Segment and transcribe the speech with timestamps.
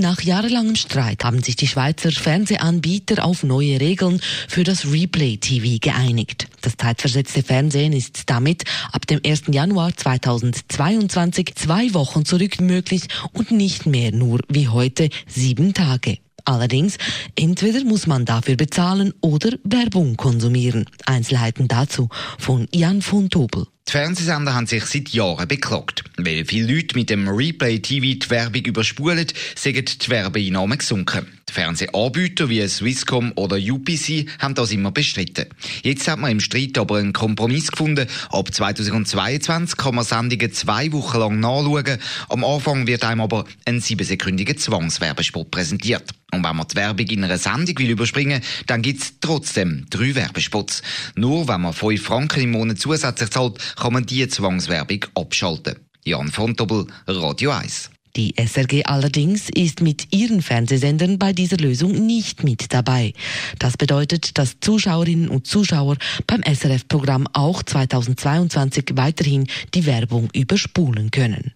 [0.00, 6.48] Nach jahrelangem Streit haben sich die Schweizer Fernsehanbieter auf neue Regeln für das Replay-TV geeinigt.
[6.62, 9.44] Das zeitversetzte Fernsehen ist damit ab dem 1.
[9.52, 13.04] Januar 2022 zwei Wochen zurück möglich
[13.34, 16.18] und nicht mehr nur wie heute sieben Tage.
[16.44, 16.98] Allerdings,
[17.36, 20.86] entweder muss man dafür bezahlen oder Werbung konsumieren.
[21.06, 23.66] Einzelheiten dazu von Jan von Tobel.
[23.86, 26.03] Die Fernsehsender haben sich seit Jahren beklagt.
[26.16, 31.26] Weil viele Leute mit dem Replay TV die Werbung überspulen, sind die Werbeeinnahmen gesunken.
[31.48, 35.46] Die Fernsehanbieter wie Swisscom oder UPC haben das immer bestritten.
[35.82, 38.06] Jetzt hat man im Streit aber einen Kompromiss gefunden.
[38.30, 41.98] Ab 2022 kann man Sendungen zwei Wochen lang nachschauen.
[42.28, 46.10] Am Anfang wird einem aber ein siebensekündiger Zwangswerbespot präsentiert.
[46.32, 50.82] Und wenn man die Werbung in einer Sendung will überspringen, dann gibt's trotzdem drei Werbespots.
[51.16, 55.76] Nur wenn man 5 Franken im Monat zusätzlich zahlt, kann man die Zwangswerbung abschalten.
[56.06, 57.90] Jan Fontobel, Radio 1.
[58.14, 63.14] Die SRG allerdings ist mit ihren Fernsehsendern bei dieser Lösung nicht mit dabei.
[63.58, 71.54] Das bedeutet, dass Zuschauerinnen und Zuschauer beim SRF-Programm auch 2022 weiterhin die Werbung überspulen können.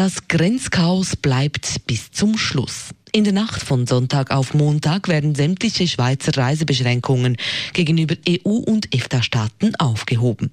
[0.00, 2.90] Das Grenzchaos bleibt bis zum Schluss.
[3.12, 7.36] In der Nacht von Sonntag auf Montag werden sämtliche Schweizer Reisebeschränkungen
[7.74, 10.52] gegenüber EU- und EFTA-Staaten aufgehoben.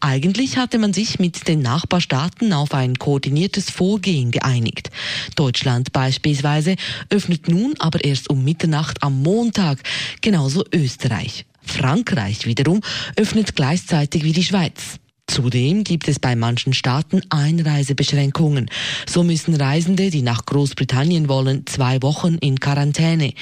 [0.00, 4.90] Eigentlich hatte man sich mit den Nachbarstaaten auf ein koordiniertes Vorgehen geeinigt.
[5.36, 6.74] Deutschland beispielsweise
[7.08, 9.78] öffnet nun aber erst um Mitternacht am Montag,
[10.22, 11.46] genauso Österreich.
[11.62, 12.80] Frankreich wiederum
[13.14, 14.98] öffnet gleichzeitig wie die Schweiz.
[15.28, 18.70] Zudem gibt es bei manchen Staaten Einreisebeschränkungen.
[19.06, 23.34] So müssen Reisende, die nach Großbritannien wollen, zwei Wochen in Quarantäne.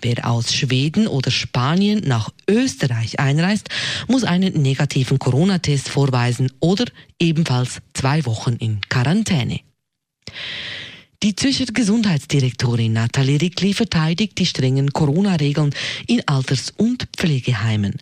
[0.00, 3.68] Wer aus Schweden oder Spanien nach Österreich einreist,
[4.08, 6.86] muss einen negativen Corona-Test vorweisen oder
[7.20, 9.60] ebenfalls zwei Wochen in Quarantäne.
[11.24, 15.74] Die Zürcher Gesundheitsdirektorin Nathalie Rickli verteidigt die strengen Corona-Regeln
[16.06, 17.94] in Alters- und Pflegeheimen.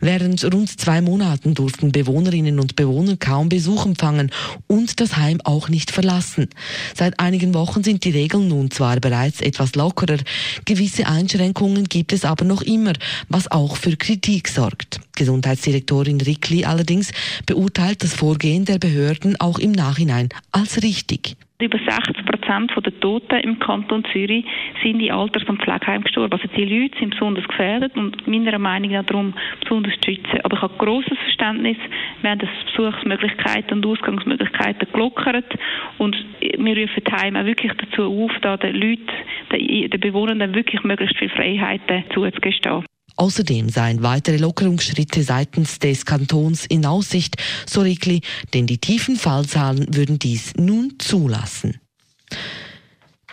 [0.00, 4.30] Während rund zwei Monaten durften Bewohnerinnen und Bewohner kaum Besuch empfangen
[4.68, 6.50] und das Heim auch nicht verlassen.
[6.96, 10.18] Seit einigen Wochen sind die Regeln nun zwar bereits etwas lockerer,
[10.64, 12.92] gewisse Einschränkungen gibt es aber noch immer,
[13.28, 15.00] was auch für Kritik sorgt.
[15.16, 17.10] Gesundheitsdirektorin Rickli allerdings
[17.44, 21.36] beurteilt das Vorgehen der Behörden auch im Nachhinein als richtig.
[21.60, 24.44] Über 60 Prozent der Toten im Kanton Zürich
[24.80, 26.32] sind in Alters- und Pflegeheimen gestorben.
[26.32, 30.40] Also die Leute sind besonders gefährdet und meiner Meinung nach darum besonders zu schützen.
[30.44, 31.76] Aber ich habe grosses Verständnis.
[32.22, 35.52] Wir haben das Besuchsmöglichkeiten und Ausgangsmöglichkeiten gelockert
[35.98, 40.84] und wir rufen die Heime auch wirklich dazu auf, da den Leuten, den Bewohnern wirklich
[40.84, 42.84] möglichst viele Freiheiten zuzugestehen.
[43.18, 47.34] Außerdem seien weitere Lockerungsschritte seitens des Kantons in Aussicht,
[47.66, 48.22] so Rickli,
[48.54, 51.80] denn die tiefen Fallzahlen würden dies nun zulassen.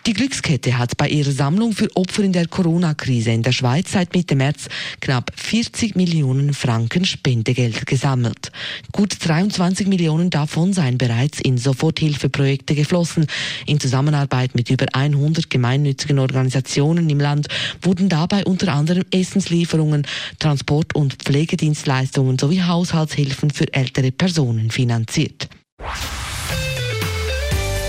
[0.08, 4.14] Die Glückskette hat bei ihrer Sammlung für Opfer in der Corona-Krise in der Schweiz seit
[4.14, 4.68] Mitte März
[5.02, 8.52] knapp 40 Millionen Franken Spendegeld gesammelt.
[8.92, 13.26] Gut 23 Millionen davon seien bereits in Soforthilfeprojekte geflossen.
[13.66, 17.48] In Zusammenarbeit mit über 100 gemeinnützigen Organisationen im Land
[17.82, 20.06] wurden dabei unter anderem Essenslieferungen,
[20.38, 25.50] Transport- und Pflegedienstleistungen sowie Haushaltshilfen für ältere Personen finanziert.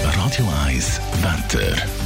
[0.02, 2.05] Radio 1 Wetter.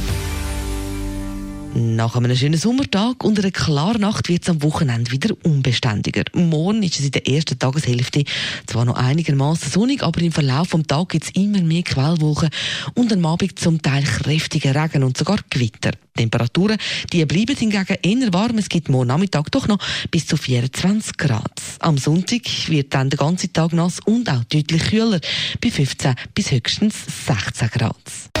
[1.73, 6.23] Nach einem schönen Sommertag und einer klaren Nacht wird es am Wochenende wieder unbeständiger.
[6.33, 8.25] Morgen ist es in der ersten Tageshälfte
[8.65, 12.49] zwar noch einigermaßen sonnig, aber im Verlauf des Tages gibt es immer mehr Quellwolken
[12.95, 15.91] und am Abend zum Teil kräftiger Regen und sogar Gewitter.
[15.91, 16.77] Die Temperaturen
[17.13, 18.57] die bleiben hingegen eher warm.
[18.57, 19.79] Es gibt morgen Nachmittag doch noch
[20.11, 21.53] bis zu 24 Grad.
[21.79, 25.21] Am Sonntag wird dann der ganze Tag nass und auch deutlich kühler,
[25.61, 26.95] bei 15 bis höchstens
[27.27, 28.40] 16 Grad.